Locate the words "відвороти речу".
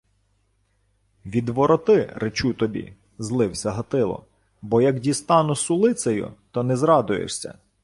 1.25-2.53